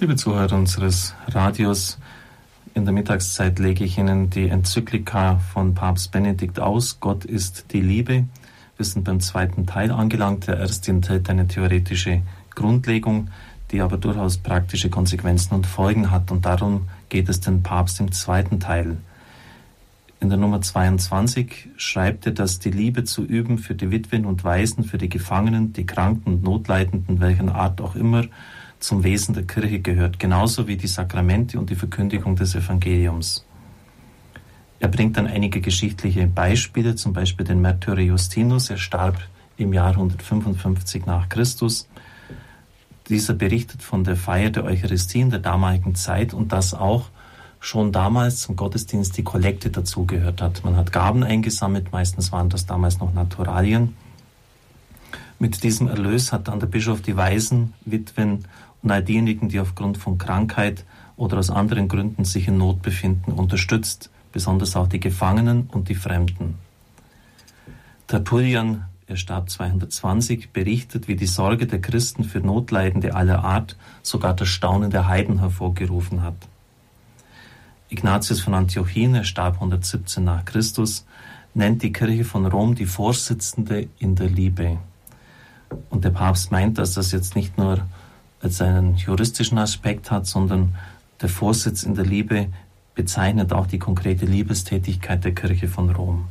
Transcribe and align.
Liebe 0.00 0.16
Zuhörer 0.16 0.56
unseres 0.56 1.14
Radios, 1.28 1.98
in 2.74 2.84
der 2.84 2.92
Mittagszeit 2.92 3.60
lege 3.60 3.84
ich 3.84 3.96
Ihnen 3.96 4.28
die 4.28 4.48
Enzyklika 4.48 5.38
von 5.38 5.74
Papst 5.74 6.10
Benedikt 6.10 6.58
aus. 6.58 6.98
Gott 6.98 7.24
ist 7.24 7.66
die 7.70 7.80
Liebe. 7.80 8.24
Wir 8.76 8.84
sind 8.84 9.04
beim 9.04 9.20
zweiten 9.20 9.66
Teil 9.66 9.92
angelangt. 9.92 10.48
Der 10.48 10.58
erste 10.58 10.90
enthält 10.90 11.30
eine 11.30 11.46
theoretische 11.46 12.22
Grundlegung, 12.56 13.28
die 13.70 13.80
aber 13.82 13.96
durchaus 13.96 14.36
praktische 14.36 14.90
Konsequenzen 14.90 15.54
und 15.54 15.64
Folgen 15.64 16.10
hat. 16.10 16.32
Und 16.32 16.44
darum 16.44 16.88
geht 17.08 17.28
es 17.28 17.38
den 17.38 17.62
Papst 17.62 18.00
im 18.00 18.10
zweiten 18.10 18.58
Teil. 18.58 18.96
In 20.18 20.28
der 20.28 20.38
Nummer 20.38 20.60
22 20.60 21.68
schreibt 21.76 22.26
er, 22.26 22.32
dass 22.32 22.58
die 22.58 22.72
Liebe 22.72 23.04
zu 23.04 23.22
üben 23.22 23.58
für 23.58 23.76
die 23.76 23.92
Witwen 23.92 24.26
und 24.26 24.42
Waisen, 24.42 24.82
für 24.82 24.98
die 24.98 25.08
Gefangenen, 25.08 25.72
die 25.72 25.86
Kranken 25.86 26.32
und 26.32 26.42
Notleidenden, 26.42 27.20
welchen 27.20 27.48
Art 27.48 27.80
auch 27.80 27.94
immer, 27.94 28.24
zum 28.84 29.02
Wesen 29.02 29.34
der 29.34 29.44
Kirche 29.44 29.80
gehört, 29.80 30.18
genauso 30.18 30.68
wie 30.68 30.76
die 30.76 30.86
Sakramente 30.86 31.58
und 31.58 31.70
die 31.70 31.74
Verkündigung 31.74 32.36
des 32.36 32.54
Evangeliums. 32.54 33.44
Er 34.80 34.88
bringt 34.88 35.16
dann 35.16 35.26
einige 35.26 35.60
geschichtliche 35.60 36.26
Beispiele, 36.26 36.94
zum 36.94 37.14
Beispiel 37.14 37.46
den 37.46 37.62
Märtyrer 37.62 38.00
Justinus. 38.00 38.68
Er 38.68 38.76
starb 38.76 39.16
im 39.56 39.72
Jahr 39.72 39.90
155 39.90 41.06
nach 41.06 41.28
Christus. 41.28 41.88
Dieser 43.08 43.34
berichtet 43.34 43.82
von 43.82 44.04
der 44.04 44.16
Feier 44.16 44.50
der 44.50 44.64
Eucharistie 44.64 45.20
in 45.20 45.30
der 45.30 45.38
damaligen 45.38 45.94
Zeit 45.94 46.34
und 46.34 46.52
dass 46.52 46.74
auch 46.74 47.08
schon 47.60 47.92
damals 47.92 48.42
zum 48.42 48.56
Gottesdienst 48.56 49.16
die 49.16 49.24
Kollekte 49.24 49.70
dazugehört 49.70 50.42
hat. 50.42 50.64
Man 50.64 50.76
hat 50.76 50.92
Gaben 50.92 51.22
eingesammelt, 51.22 51.92
meistens 51.92 52.32
waren 52.32 52.50
das 52.50 52.66
damals 52.66 52.98
noch 52.98 53.14
Naturalien. 53.14 53.96
Mit 55.38 55.62
diesem 55.62 55.88
Erlös 55.88 56.32
hat 56.32 56.48
dann 56.48 56.60
der 56.60 56.66
Bischof 56.66 57.00
die 57.00 57.16
Waisen, 57.16 57.72
Witwen 57.84 58.44
und 58.84 58.90
all 58.90 59.02
diejenigen, 59.02 59.48
die 59.48 59.58
aufgrund 59.58 59.96
von 59.98 60.18
Krankheit 60.18 60.84
oder 61.16 61.38
aus 61.38 61.50
anderen 61.50 61.88
Gründen 61.88 62.24
sich 62.24 62.46
in 62.48 62.58
Not 62.58 62.82
befinden, 62.82 63.32
unterstützt, 63.32 64.10
besonders 64.30 64.76
auch 64.76 64.86
die 64.86 65.00
Gefangenen 65.00 65.68
und 65.72 65.88
die 65.88 65.94
Fremden. 65.94 66.56
Tertullian, 68.06 68.84
er 69.06 69.16
starb 69.16 69.48
220, 69.48 70.50
berichtet, 70.50 71.08
wie 71.08 71.16
die 71.16 71.26
Sorge 71.26 71.66
der 71.66 71.80
Christen 71.80 72.24
für 72.24 72.40
Notleidende 72.40 73.14
aller 73.14 73.42
Art 73.42 73.76
sogar 74.02 74.34
das 74.34 74.48
Staunen 74.48 74.90
der 74.90 75.08
Heiden 75.08 75.38
hervorgerufen 75.38 76.22
hat. 76.22 76.36
Ignatius 77.88 78.40
von 78.40 78.54
Antiochien, 78.54 79.14
er 79.14 79.24
starb 79.24 79.54
117 79.54 80.24
nach 80.24 80.44
Christus, 80.44 81.06
nennt 81.54 81.82
die 81.82 81.92
Kirche 81.92 82.24
von 82.24 82.44
Rom 82.44 82.74
die 82.74 82.86
Vorsitzende 82.86 83.88
in 83.98 84.14
der 84.14 84.28
Liebe. 84.28 84.78
Und 85.88 86.04
der 86.04 86.10
Papst 86.10 86.50
meint, 86.50 86.76
dass 86.76 86.94
das 86.94 87.12
jetzt 87.12 87.36
nicht 87.36 87.56
nur 87.56 87.78
als 88.44 88.60
einen 88.60 88.96
juristischen 88.96 89.58
Aspekt 89.58 90.10
hat, 90.10 90.26
sondern 90.26 90.74
der 91.20 91.28
Vorsitz 91.28 91.82
in 91.82 91.94
der 91.94 92.04
Liebe 92.04 92.48
bezeichnet 92.94 93.52
auch 93.52 93.66
die 93.66 93.78
konkrete 93.78 94.26
Liebestätigkeit 94.26 95.24
der 95.24 95.34
Kirche 95.34 95.66
von 95.66 95.90
Rom. 95.90 96.26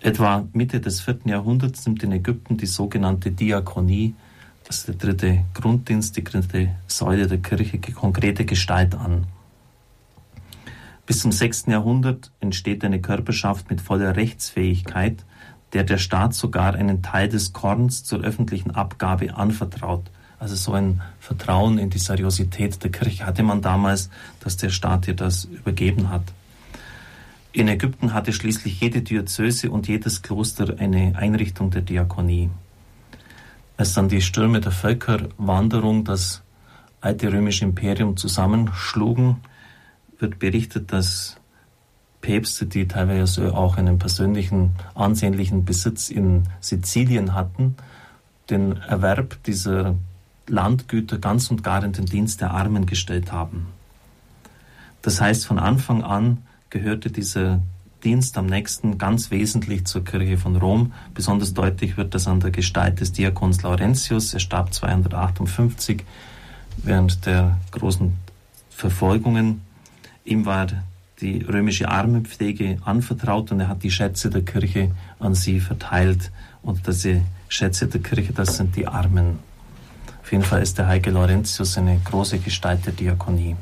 Etwa 0.00 0.46
Mitte 0.52 0.80
des 0.80 1.00
vierten 1.00 1.28
Jahrhunderts 1.28 1.86
nimmt 1.86 2.02
in 2.02 2.12
Ägypten 2.12 2.56
die 2.56 2.66
sogenannte 2.66 3.30
Diakonie, 3.30 4.14
das 4.64 4.78
ist 4.78 4.88
der 4.88 4.94
dritte 4.96 5.44
Grunddienst, 5.54 6.16
die 6.16 6.24
dritte 6.24 6.70
Säule 6.88 7.28
der 7.28 7.38
Kirche, 7.38 7.78
konkrete 7.78 8.44
Gestalt 8.44 8.94
an. 8.96 9.26
Bis 11.06 11.20
zum 11.20 11.30
sechsten 11.30 11.70
Jahrhundert 11.70 12.32
entsteht 12.40 12.84
eine 12.84 13.00
Körperschaft 13.00 13.70
mit 13.70 13.80
voller 13.80 14.16
Rechtsfähigkeit, 14.16 15.24
der 15.72 15.84
der 15.84 15.98
Staat 15.98 16.34
sogar 16.34 16.74
einen 16.74 17.02
Teil 17.02 17.28
des 17.28 17.52
Korns 17.52 18.02
zur 18.02 18.22
öffentlichen 18.22 18.72
Abgabe 18.72 19.36
anvertraut. 19.36 20.10
Also 20.38 20.54
so 20.54 20.72
ein 20.72 21.00
Vertrauen 21.18 21.78
in 21.78 21.90
die 21.90 21.98
Seriosität 21.98 22.82
der 22.82 22.90
Kirche 22.90 23.26
hatte 23.26 23.42
man 23.42 23.62
damals, 23.62 24.10
dass 24.40 24.56
der 24.56 24.70
Staat 24.70 25.08
ihr 25.08 25.14
das 25.14 25.44
übergeben 25.44 26.10
hat. 26.10 26.22
In 27.52 27.68
Ägypten 27.68 28.12
hatte 28.12 28.34
schließlich 28.34 28.80
jede 28.80 29.00
Diözese 29.00 29.70
und 29.70 29.88
jedes 29.88 30.20
Kloster 30.20 30.78
eine 30.78 31.16
Einrichtung 31.16 31.70
der 31.70 31.80
Diakonie. 31.80 32.50
Als 33.78 33.94
dann 33.94 34.10
die 34.10 34.20
Stürme 34.20 34.60
der 34.60 34.72
Völkerwanderung 34.72 36.04
das 36.04 36.42
alte 37.00 37.32
römische 37.32 37.64
Imperium 37.64 38.16
zusammenschlugen, 38.16 39.36
wird 40.18 40.38
berichtet, 40.38 40.92
dass 40.92 41.36
Päpste, 42.20 42.66
die 42.66 42.88
teilweise 42.88 43.56
auch 43.56 43.76
einen 43.76 43.98
persönlichen 43.98 44.72
ansehnlichen 44.94 45.64
Besitz 45.64 46.10
in 46.10 46.44
Sizilien 46.60 47.34
hatten, 47.34 47.76
den 48.50 48.76
Erwerb 48.78 49.42
dieser 49.44 49.94
Landgüter 50.48 51.18
ganz 51.18 51.50
und 51.50 51.62
gar 51.62 51.82
in 51.84 51.92
den 51.92 52.06
Dienst 52.06 52.40
der 52.40 52.52
Armen 52.52 52.86
gestellt 52.86 53.32
haben. 53.32 53.66
Das 55.02 55.20
heißt, 55.20 55.46
von 55.46 55.58
Anfang 55.58 56.02
an 56.02 56.38
gehörte 56.70 57.10
dieser 57.10 57.60
Dienst 58.04 58.38
am 58.38 58.46
nächsten 58.46 58.98
ganz 58.98 59.30
wesentlich 59.30 59.84
zur 59.84 60.04
Kirche 60.04 60.38
von 60.38 60.56
Rom. 60.56 60.92
Besonders 61.14 61.54
deutlich 61.54 61.96
wird 61.96 62.14
das 62.14 62.28
an 62.28 62.40
der 62.40 62.50
Gestalt 62.50 63.00
des 63.00 63.12
Diakons 63.12 63.62
Laurentius. 63.62 64.34
Er 64.34 64.40
starb 64.40 64.72
258 64.72 66.04
während 66.76 67.26
der 67.26 67.56
großen 67.72 68.12
Verfolgungen. 68.70 69.62
Ihm 70.24 70.44
war 70.44 70.66
die 71.20 71.40
römische 71.42 71.88
Armenpflege 71.88 72.78
anvertraut 72.84 73.50
und 73.50 73.60
er 73.60 73.68
hat 73.68 73.82
die 73.82 73.90
Schätze 73.90 74.28
der 74.28 74.42
Kirche 74.42 74.90
an 75.18 75.34
sie 75.34 75.60
verteilt. 75.60 76.30
Und 76.62 76.86
diese 76.86 77.22
Schätze 77.48 77.86
der 77.86 78.02
Kirche, 78.02 78.32
das 78.32 78.56
sind 78.56 78.76
die 78.76 78.86
Armen. 78.86 79.38
Auf 80.26 80.32
jeden 80.32 80.42
Fall 80.42 80.60
ist 80.60 80.76
der 80.76 80.88
heilige 80.88 81.12
Laurentius 81.12 81.78
eine 81.78 82.00
große 82.02 82.40
Gestalt 82.40 82.84
der 82.84 82.92
Diakonie. 82.92 83.54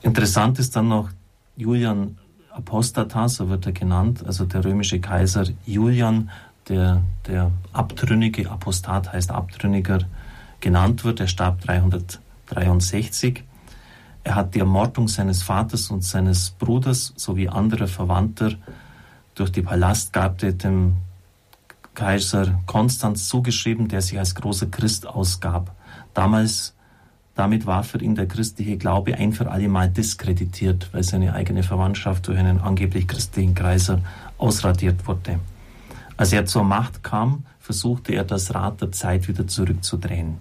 Interessant 0.00 0.58
ist 0.58 0.74
dann 0.74 0.88
noch 0.88 1.10
Julian 1.54 2.16
Apostatas, 2.50 3.34
so 3.34 3.50
wird 3.50 3.66
er 3.66 3.72
genannt, 3.72 4.24
also 4.24 4.46
der 4.46 4.64
römische 4.64 5.00
Kaiser 5.00 5.44
Julian, 5.66 6.30
der 6.66 7.02
der 7.26 7.50
abtrünnige 7.74 8.50
Apostat 8.50 9.12
heißt 9.12 9.32
Abtrünniger 9.32 9.98
genannt 10.60 11.04
wird. 11.04 11.20
Er 11.20 11.28
starb 11.28 11.60
363. 11.60 13.44
Er 14.22 14.34
hat 14.36 14.54
die 14.54 14.60
Ermordung 14.60 15.08
seines 15.08 15.42
Vaters 15.42 15.90
und 15.90 16.04
seines 16.04 16.52
Bruders 16.52 17.12
sowie 17.16 17.50
anderer 17.50 17.86
Verwandter 17.86 18.52
durch 19.34 19.52
die 19.52 19.60
Palastgarde 19.60 20.54
dem 20.54 20.96
Kaiser 21.94 22.60
Konstanz 22.66 23.28
zugeschrieben, 23.28 23.88
der 23.88 24.02
sich 24.02 24.18
als 24.18 24.34
großer 24.34 24.66
Christ 24.66 25.06
ausgab. 25.06 25.74
Damals, 26.12 26.74
damit 27.34 27.66
war 27.66 27.82
für 27.82 27.98
ihn 28.02 28.14
der 28.14 28.26
christliche 28.26 28.76
Glaube 28.76 29.14
ein 29.14 29.32
für 29.32 29.50
alle 29.50 29.68
Mal 29.68 29.88
diskreditiert, 29.88 30.88
weil 30.92 31.02
seine 31.02 31.34
eigene 31.34 31.62
Verwandtschaft 31.62 32.26
durch 32.26 32.38
einen 32.38 32.60
angeblich 32.60 33.06
christlichen 33.06 33.54
Kaiser 33.54 34.00
ausradiert 34.38 35.06
wurde. 35.06 35.38
Als 36.16 36.32
er 36.32 36.46
zur 36.46 36.64
Macht 36.64 37.02
kam, 37.02 37.44
versuchte 37.58 38.12
er 38.12 38.24
das 38.24 38.54
Rad 38.54 38.80
der 38.80 38.92
Zeit 38.92 39.26
wieder 39.26 39.46
zurückzudrehen. 39.46 40.36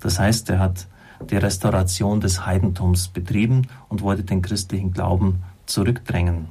Das 0.00 0.18
heißt, 0.18 0.50
er 0.50 0.58
hat 0.58 0.86
die 1.30 1.36
Restauration 1.36 2.20
des 2.20 2.44
Heidentums 2.44 3.08
betrieben 3.08 3.68
und 3.88 4.02
wollte 4.02 4.24
den 4.24 4.42
christlichen 4.42 4.92
Glauben 4.92 5.42
zurückdrängen. 5.66 6.48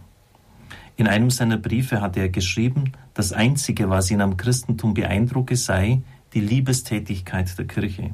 In 0.96 1.08
einem 1.08 1.30
seiner 1.30 1.58
Briefe 1.58 2.02
hatte 2.02 2.20
er 2.20 2.30
geschrieben, 2.30 2.92
das 3.14 3.34
Einzige, 3.34 3.90
was 3.90 4.12
ihn 4.12 4.22
am 4.22 4.38
Christentum 4.38 4.94
beeindrucke, 4.94 5.56
sei 5.56 6.02
die 6.34 6.42
Liebestätigkeit 6.42 7.58
der 7.58 7.66
Kirche. 7.66 8.12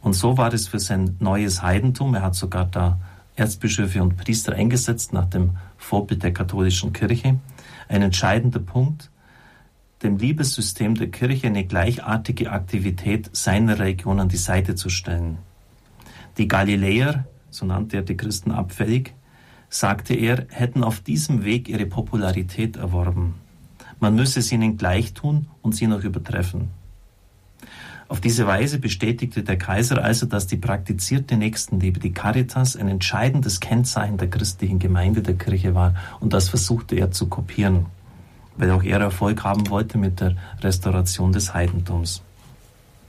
Und 0.00 0.14
so 0.14 0.36
war 0.36 0.52
es 0.52 0.68
für 0.68 0.78
sein 0.78 1.16
neues 1.20 1.62
Heidentum. 1.62 2.14
Er 2.14 2.22
hat 2.22 2.34
sogar 2.34 2.66
da 2.66 2.98
Erzbischöfe 3.36 4.02
und 4.02 4.16
Priester 4.16 4.54
eingesetzt 4.54 5.12
nach 5.12 5.26
dem 5.26 5.56
Vorbild 5.76 6.22
der 6.22 6.32
katholischen 6.32 6.92
Kirche. 6.92 7.38
Ein 7.88 8.02
entscheidender 8.02 8.60
Punkt, 8.60 9.10
dem 10.02 10.16
Liebessystem 10.16 10.94
der 10.94 11.10
Kirche 11.10 11.46
eine 11.46 11.64
gleichartige 11.64 12.50
Aktivität 12.50 13.34
seiner 13.34 13.78
Religion 13.78 14.20
an 14.20 14.28
die 14.28 14.36
Seite 14.36 14.74
zu 14.74 14.88
stellen. 14.88 15.38
Die 16.38 16.48
Galiläer, 16.48 17.24
so 17.50 17.66
nannte 17.66 17.96
er 17.96 18.02
die 18.02 18.16
Christen 18.16 18.50
abfällig, 18.50 19.14
sagte 19.68 20.14
er, 20.14 20.46
hätten 20.50 20.84
auf 20.84 21.00
diesem 21.00 21.44
Weg 21.44 21.68
ihre 21.68 21.86
Popularität 21.86 22.76
erworben. 22.76 23.34
Man 24.00 24.14
müsse 24.14 24.40
es 24.40 24.52
ihnen 24.52 24.76
gleich 24.76 25.14
tun 25.14 25.48
und 25.62 25.74
sie 25.74 25.86
noch 25.86 26.04
übertreffen. 26.04 26.68
Auf 28.08 28.20
diese 28.20 28.46
Weise 28.46 28.78
bestätigte 28.78 29.42
der 29.42 29.58
Kaiser 29.58 30.02
also, 30.02 30.26
dass 30.26 30.46
die 30.46 30.56
praktizierte 30.56 31.36
Nächstenliebe, 31.36 31.98
die 31.98 32.12
Caritas, 32.12 32.76
ein 32.76 32.88
entscheidendes 32.88 33.58
Kennzeichen 33.58 34.16
der 34.16 34.30
christlichen 34.30 34.78
Gemeinde 34.78 35.22
der 35.22 35.34
Kirche 35.34 35.74
war. 35.74 35.94
Und 36.20 36.32
das 36.32 36.48
versuchte 36.48 36.94
er 36.94 37.10
zu 37.10 37.26
kopieren, 37.26 37.86
weil 38.56 38.70
auch 38.70 38.84
er 38.84 39.00
Erfolg 39.00 39.42
haben 39.42 39.68
wollte 39.70 39.98
mit 39.98 40.20
der 40.20 40.36
Restauration 40.60 41.32
des 41.32 41.52
Heidentums. 41.52 42.22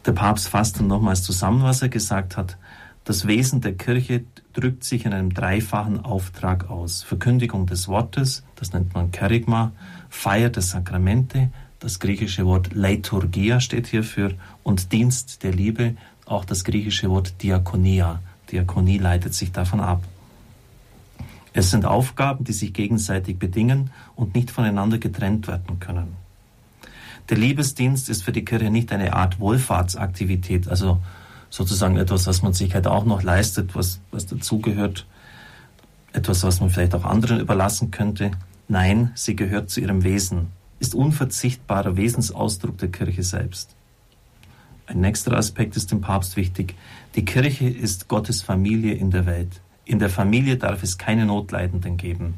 Der 0.08 0.14
Papst 0.14 0.48
fasst 0.48 0.80
dann 0.80 0.88
nochmals 0.88 1.22
zusammen, 1.22 1.62
was 1.62 1.82
er 1.84 1.90
gesagt 1.90 2.36
hat. 2.36 2.58
Das 3.04 3.28
Wesen 3.28 3.62
der 3.62 3.76
Kirche 3.76 4.24
drückt 4.58 4.84
sich 4.84 5.06
in 5.06 5.14
einem 5.14 5.34
dreifachen 5.34 6.04
Auftrag 6.04 6.70
aus. 6.70 7.04
Verkündigung 7.04 7.68
des 7.68 7.88
Wortes, 7.88 8.44
das 8.56 8.74
nennt 8.74 8.94
man 8.96 9.12
Kerygma, 9.12 9.72
Feier 10.10 10.50
der 10.50 10.64
Sakramente, 10.64 11.52
das 11.80 12.00
griechische 12.00 12.44
Wort 12.48 12.74
Leiturgia 12.74 13.60
steht 13.60 13.86
hierfür, 13.86 14.34
und 14.64 14.92
Dienst 14.92 15.44
der 15.44 15.54
Liebe, 15.54 15.96
auch 16.26 16.44
das 16.44 16.64
griechische 16.64 17.10
Wort 17.12 17.44
Diakonia. 17.44 18.20
Diakonie 18.52 18.98
leitet 18.98 19.36
sich 19.36 19.52
davon 19.52 19.80
ab. 19.80 20.04
Es 21.54 21.70
sind 21.70 21.86
Aufgaben, 21.86 22.44
die 22.44 22.54
sich 22.54 22.74
gegenseitig 22.74 23.38
bedingen 23.38 23.92
und 24.16 24.34
nicht 24.34 24.50
voneinander 24.50 24.98
getrennt 24.98 25.48
werden 25.48 25.80
können. 25.80 26.16
Der 27.30 27.38
Liebesdienst 27.38 28.10
ist 28.10 28.24
für 28.24 28.32
die 28.32 28.46
Kirche 28.46 28.72
nicht 28.72 28.92
eine 28.92 29.14
Art 29.14 29.40
Wohlfahrtsaktivität, 29.40 30.68
also 30.68 31.00
sozusagen 31.50 31.98
etwas, 31.98 32.28
was 32.28 32.42
man 32.42 32.54
sich 32.54 32.74
halt 32.74 32.88
auch 32.88 33.06
noch 33.06 33.24
leistet, 33.24 33.76
was, 33.76 34.00
was 34.12 34.26
dazugehört, 34.26 35.06
etwas, 36.14 36.44
was 36.44 36.60
man 36.60 36.70
vielleicht 36.70 36.96
auch 36.96 37.06
anderen 37.06 37.40
überlassen 37.40 37.92
könnte. 37.92 38.32
Nein, 38.68 39.12
sie 39.16 39.36
gehört 39.36 39.70
zu 39.70 39.82
ihrem 39.82 40.04
Wesen, 40.04 40.48
ist 40.80 40.96
unverzichtbarer 40.96 41.98
Wesensausdruck 41.98 42.78
der 42.78 42.90
Kirche 42.90 43.24
selbst. 43.24 43.76
Ein 44.88 45.02
nächster 45.02 45.36
Aspekt 45.36 45.76
ist 45.76 45.92
dem 45.92 46.02
Papst 46.02 46.38
wichtig. 46.38 46.76
Die 47.16 47.26
Kirche 47.26 47.68
ist 47.68 48.08
Gottes 48.08 48.42
Familie 48.42 48.94
in 48.94 49.12
der 49.12 49.26
Welt. 49.26 49.62
In 49.84 50.00
der 50.00 50.10
Familie 50.10 50.58
darf 50.58 50.84
es 50.84 50.98
keine 50.98 51.26
Notleidenden 51.26 51.98
geben. 51.98 52.36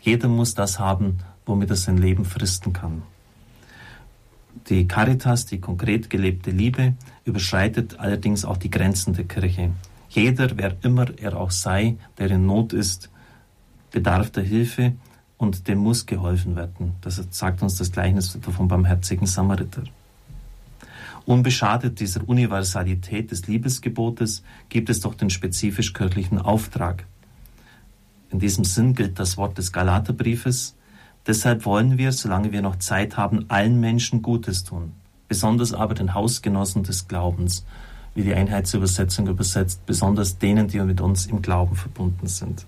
Jeder 0.00 0.28
muss 0.28 0.54
das 0.54 0.78
haben, 0.78 1.18
womit 1.46 1.70
er 1.70 1.76
sein 1.76 1.98
Leben 1.98 2.24
fristen 2.24 2.72
kann. 2.72 3.02
Die 4.68 4.88
Caritas, 4.88 5.46
die 5.46 5.60
konkret 5.60 6.08
gelebte 6.08 6.50
Liebe, 6.50 6.94
überschreitet 7.24 7.98
allerdings 7.98 8.44
auch 8.44 8.56
die 8.56 8.70
Grenzen 8.70 9.12
der 9.14 9.24
Kirche. 9.24 9.72
Jeder, 10.08 10.56
wer 10.56 10.76
immer 10.82 11.06
er 11.18 11.36
auch 11.36 11.50
sei, 11.50 11.96
der 12.18 12.30
in 12.30 12.46
Not 12.46 12.72
ist, 12.72 13.10
bedarf 13.90 14.30
der 14.30 14.44
Hilfe 14.44 14.94
und 15.38 15.68
dem 15.68 15.78
muss 15.78 16.06
geholfen 16.06 16.56
werden. 16.56 16.94
Das 17.00 17.20
sagt 17.30 17.62
uns 17.62 17.76
das 17.76 17.92
Gleichnis 17.92 18.38
vom 18.40 18.68
barmherzigen 18.68 19.26
Samariter. 19.26 19.82
Unbeschadet 21.26 22.00
dieser 22.00 22.28
Universalität 22.28 23.30
des 23.30 23.46
Liebesgebotes 23.46 24.42
gibt 24.68 24.90
es 24.90 25.00
doch 25.00 25.14
den 25.14 25.30
spezifisch 25.30 25.92
kirchlichen 25.92 26.38
Auftrag. 26.38 27.06
In 28.30 28.38
diesem 28.40 28.64
Sinn 28.64 28.94
gilt 28.94 29.18
das 29.18 29.36
Wort 29.36 29.56
des 29.56 29.72
Galaterbriefes, 29.72 30.76
deshalb 31.26 31.64
wollen 31.64 31.98
wir, 31.98 32.12
solange 32.12 32.52
wir 32.52 32.62
noch 32.62 32.76
Zeit 32.76 33.16
haben, 33.16 33.46
allen 33.48 33.80
Menschen 33.80 34.22
Gutes 34.22 34.64
tun, 34.64 34.92
besonders 35.28 35.72
aber 35.72 35.94
den 35.94 36.14
Hausgenossen 36.14 36.82
des 36.82 37.08
Glaubens, 37.08 37.64
wie 38.14 38.22
die 38.22 38.34
Einheitsübersetzung 38.34 39.26
übersetzt, 39.26 39.86
besonders 39.86 40.38
denen, 40.38 40.68
die 40.68 40.80
mit 40.80 41.00
uns 41.00 41.26
im 41.26 41.42
Glauben 41.42 41.76
verbunden 41.76 42.28
sind. 42.28 42.66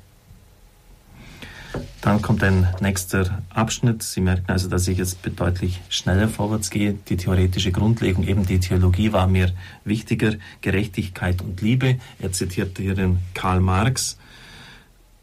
Dann 2.01 2.23
kommt 2.23 2.43
ein 2.43 2.69
nächster 2.81 3.43
Abschnitt. 3.51 4.03
Sie 4.03 4.21
merken 4.21 4.51
also, 4.51 4.69
dass 4.69 4.87
ich 4.89 4.99
jetzt 4.99 5.19
deutlich 5.37 5.81
schneller 5.89 6.29
vorwärts 6.29 6.71
gehe. 6.71 6.95
Die 6.95 7.17
theoretische 7.17 7.73
Grundlegung, 7.73 8.25
eben 8.25 8.47
die 8.47 8.61
Theologie 8.61 9.13
war 9.13 9.27
mir 9.27 9.53
wichtiger. 9.85 10.35
Gerechtigkeit 10.61 11.43
und 11.43 11.61
Liebe. 11.61 11.99
Er 12.19 12.33
zitiert 12.33 12.79
hier 12.79 12.95
den 12.95 13.19
Karl 13.35 13.61
Marx. 13.61 14.19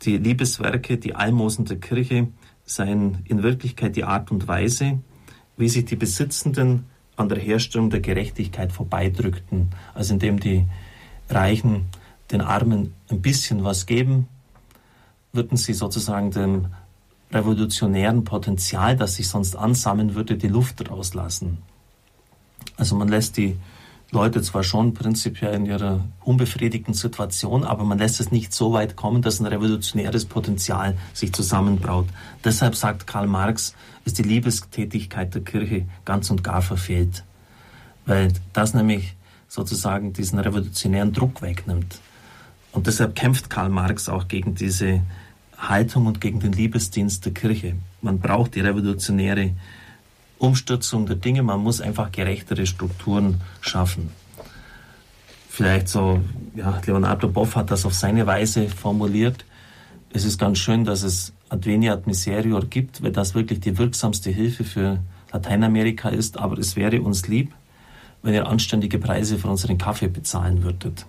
Die 0.04 0.18
Liebeswerke, 0.18 0.98
die 0.98 1.16
Almosen 1.16 1.66
der 1.66 1.78
Kirche 1.78 2.28
seien 2.66 3.20
in 3.26 3.44
Wirklichkeit 3.44 3.96
die 3.96 4.04
Art 4.04 4.32
und 4.32 4.48
Weise, 4.48 5.00
wie 5.58 5.70
sich 5.70 5.86
die 5.86 5.96
Besitzenden 5.96 6.86
an 7.16 7.30
der 7.30 7.40
Herstellung 7.40 7.90
der 7.90 8.00
Gerechtigkeit 8.00 8.72
vorbeidrückten. 8.72 9.70
Also 9.94 10.14
indem 10.14 10.40
die 10.40 10.66
Reichen 11.30 11.86
den 12.32 12.42
Armen 12.42 12.94
ein 13.10 13.22
bisschen 13.22 13.64
was 13.64 13.86
geben, 13.86 14.28
würden 15.32 15.58
sie 15.58 15.74
sozusagen 15.74 16.32
dem 16.32 16.68
revolutionären 17.32 18.24
Potenzial, 18.24 18.96
das 18.96 19.16
sich 19.16 19.28
sonst 19.28 19.56
ansammeln 19.56 20.16
würde, 20.16 20.38
die 20.38 20.48
Luft 20.48 20.90
rauslassen. 20.90 21.60
Also 22.78 22.96
man 22.96 23.08
lässt 23.08 23.38
die 23.38 23.58
Leute 24.14 24.44
zwar 24.44 24.64
schon 24.64 24.94
prinzipiell 24.94 25.56
in 25.56 25.66
ihrer 25.66 26.06
unbefriedigten 26.24 26.94
Situation, 26.94 27.64
aber 27.64 27.84
man 27.84 27.98
lässt 27.98 28.20
es 28.20 28.32
nicht 28.32 28.54
so 28.54 28.72
weit 28.72 28.96
kommen, 28.96 29.24
dass 29.24 29.40
ein 29.40 29.48
revolutionäres 29.48 30.26
Potenzial 30.26 30.96
sich 31.14 31.34
zusammenbraut. 31.34 32.06
Deshalb 32.44 32.76
sagt 32.76 33.08
Karl 33.08 33.26
Marx, 33.26 33.74
ist 34.06 34.20
die 34.20 34.24
Liebestätigkeit 34.24 35.34
der 35.34 35.42
Kirche 35.42 35.86
ganz 36.06 36.30
und 36.30 36.44
gar 36.44 36.62
verfehlt, 36.62 37.24
weil 38.06 38.32
das 38.54 38.76
nämlich 38.76 39.16
sozusagen 39.48 40.14
diesen 40.14 40.38
revolutionären 40.38 41.12
Druck 41.12 41.42
wegnimmt. 41.42 42.00
Und 42.72 42.86
deshalb 42.86 43.16
kämpft 43.16 43.50
Karl 43.50 43.70
Marx 43.70 44.10
auch 44.10 44.28
gegen 44.28 44.54
diese 44.54 45.02
Haltung 45.58 46.06
und 46.06 46.22
gegen 46.22 46.40
den 46.40 46.54
Liebesdienst 46.54 47.26
der 47.26 47.34
Kirche. 47.34 47.76
Man 48.02 48.20
braucht 48.20 48.54
die 48.54 48.62
revolutionäre 48.62 49.52
Umstürzung 50.44 51.06
der 51.06 51.16
Dinge, 51.16 51.42
man 51.42 51.62
muss 51.62 51.80
einfach 51.80 52.12
gerechtere 52.12 52.66
Strukturen 52.66 53.42
schaffen. 53.62 54.10
Vielleicht 55.50 55.88
so, 55.88 56.20
ja, 56.56 56.82
Leonardo 56.86 57.30
Boff 57.30 57.56
hat 57.56 57.72
das 57.72 57.86
auf 57.86 57.94
seine 57.94 58.28
Weise 58.28 58.68
formuliert. 58.68 59.46
Es 60.12 60.26
ist 60.26 60.38
ganz 60.38 60.58
schön, 60.58 60.84
dass 60.84 61.04
es 61.04 61.32
Adveniat 61.50 62.08
Miserior 62.08 62.66
gibt, 62.66 63.02
weil 63.04 63.12
das 63.12 63.36
wirklich 63.36 63.62
die 63.62 63.78
wirksamste 63.78 64.32
Hilfe 64.32 64.64
für 64.64 65.00
Lateinamerika 65.32 66.10
ist, 66.10 66.38
aber 66.38 66.58
es 66.58 66.76
wäre 66.76 67.02
uns 67.02 67.28
lieb, 67.28 67.54
wenn 68.22 68.34
ihr 68.34 68.48
anständige 68.48 69.00
Preise 69.00 69.38
für 69.38 69.48
unseren 69.48 69.78
Kaffee 69.78 70.08
bezahlen 70.08 70.64
würdet. 70.64 71.06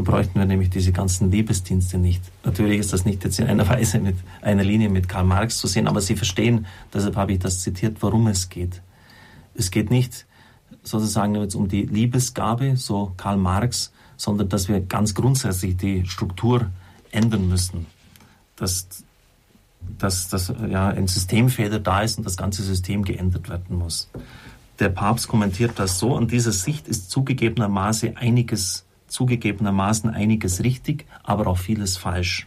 Dann 0.00 0.04
bräuchten 0.06 0.38
wir 0.38 0.46
nämlich 0.46 0.70
diese 0.70 0.92
ganzen 0.92 1.30
Liebesdienste 1.30 1.98
nicht. 1.98 2.22
Natürlich 2.42 2.80
ist 2.80 2.94
das 2.94 3.04
nicht 3.04 3.22
jetzt 3.22 3.38
in 3.38 3.48
einer 3.48 3.68
Weise 3.68 3.98
mit 3.98 4.16
einer 4.40 4.64
Linie 4.64 4.88
mit 4.88 5.10
Karl 5.10 5.24
Marx 5.24 5.58
zu 5.58 5.66
sehen, 5.66 5.86
aber 5.86 6.00
Sie 6.00 6.16
verstehen, 6.16 6.64
deshalb 6.90 7.16
habe 7.16 7.32
ich 7.32 7.38
das 7.38 7.60
zitiert, 7.60 7.98
worum 8.00 8.26
es 8.26 8.48
geht. 8.48 8.80
Es 9.54 9.70
geht 9.70 9.90
nicht 9.90 10.24
sozusagen 10.82 11.34
jetzt 11.34 11.54
um 11.54 11.68
die 11.68 11.82
Liebesgabe, 11.82 12.78
so 12.78 13.12
Karl 13.18 13.36
Marx, 13.36 13.92
sondern 14.16 14.48
dass 14.48 14.68
wir 14.68 14.80
ganz 14.80 15.14
grundsätzlich 15.14 15.76
die 15.76 16.06
Struktur 16.06 16.70
ändern 17.10 17.46
müssen. 17.46 17.84
Dass, 18.56 19.04
dass, 19.98 20.30
dass 20.30 20.50
ja, 20.66 20.88
ein 20.88 21.08
Systemfehler 21.08 21.78
da 21.78 22.00
ist 22.00 22.16
und 22.16 22.24
das 22.24 22.38
ganze 22.38 22.62
System 22.62 23.04
geändert 23.04 23.50
werden 23.50 23.76
muss. 23.76 24.08
Der 24.78 24.88
Papst 24.88 25.28
kommentiert 25.28 25.72
das 25.76 25.98
so, 25.98 26.16
an 26.16 26.26
dieser 26.26 26.52
Sicht 26.52 26.88
ist 26.88 27.10
zugegebenermaßen 27.10 28.16
einiges 28.16 28.86
zugegebenermaßen 29.10 30.10
einiges 30.10 30.64
richtig, 30.64 31.04
aber 31.22 31.46
auch 31.46 31.58
vieles 31.58 31.96
falsch. 31.96 32.46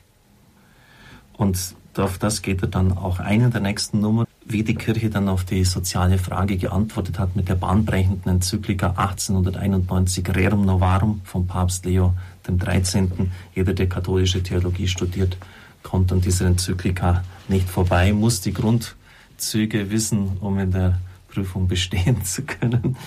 Und 1.37 1.75
auf 1.97 2.17
das 2.17 2.41
geht 2.41 2.61
er 2.61 2.67
dann 2.67 2.97
auch 2.97 3.19
ein 3.19 3.41
in 3.41 3.51
der 3.51 3.61
nächsten 3.61 3.99
Nummer, 3.99 4.25
wie 4.45 4.63
die 4.63 4.75
Kirche 4.75 5.09
dann 5.09 5.29
auf 5.29 5.43
die 5.43 5.63
soziale 5.63 6.17
Frage 6.17 6.57
geantwortet 6.57 7.19
hat 7.19 7.35
mit 7.35 7.49
der 7.49 7.55
bahnbrechenden 7.55 8.33
Enzyklika 8.33 8.89
1891 8.97 10.27
Rerum 10.35 10.65
Novarum 10.65 11.21
vom 11.23 11.45
Papst 11.47 11.85
Leo 11.85 12.13
XIII. 12.43 13.09
Jeder, 13.53 13.73
der 13.73 13.87
katholische 13.87 14.41
Theologie 14.41 14.87
studiert, 14.87 15.37
kommt 15.83 16.11
an 16.11 16.21
dieser 16.21 16.47
Enzyklika 16.47 17.23
nicht 17.47 17.69
vorbei, 17.69 18.11
muss 18.13 18.41
die 18.41 18.53
Grundzüge 18.53 19.91
wissen, 19.91 20.37
um 20.39 20.57
in 20.59 20.71
der 20.71 20.99
Prüfung 21.29 21.67
bestehen 21.67 22.23
zu 22.23 22.43
können. 22.43 22.97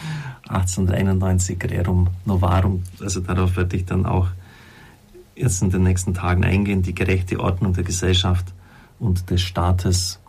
1891 0.48 1.58
Rerum 1.70 2.08
Novarum, 2.24 2.82
also 3.00 3.20
darauf 3.20 3.56
werde 3.56 3.76
ich 3.76 3.84
dann 3.84 4.06
auch 4.06 4.28
jetzt 5.34 5.62
in 5.62 5.70
den 5.70 5.82
nächsten 5.82 6.14
Tagen 6.14 6.44
eingehen, 6.44 6.82
die 6.82 6.94
gerechte 6.94 7.40
Ordnung 7.40 7.72
der 7.74 7.84
Gesellschaft 7.84 8.46
und 8.98 9.30
des 9.30 9.42
Staates. 9.42 10.20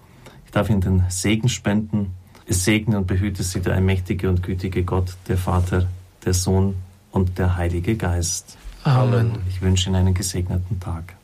Ich 0.45 0.51
darf 0.51 0.69
Ihnen 0.69 0.81
den 0.81 1.03
Segen 1.09 1.49
spenden. 1.49 2.13
Es 2.45 2.63
segne 2.63 2.97
und 2.97 3.07
behüte 3.07 3.43
Sie 3.43 3.61
der 3.61 3.75
allmächtige 3.75 4.29
und 4.29 4.43
gütige 4.43 4.83
Gott, 4.83 5.15
der 5.27 5.37
Vater, 5.37 5.87
der 6.25 6.33
Sohn 6.33 6.75
und 7.11 7.37
der 7.37 7.57
Heilige 7.57 7.95
Geist. 7.95 8.57
Amen. 8.83 9.33
Ich 9.49 9.61
wünsche 9.61 9.89
Ihnen 9.89 9.97
einen 9.97 10.13
gesegneten 10.13 10.79
Tag. 10.79 11.16